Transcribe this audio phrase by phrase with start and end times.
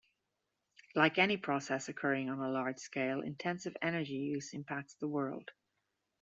[0.95, 5.51] Like any process occurring on a large scale, intensive energy use impacts the world.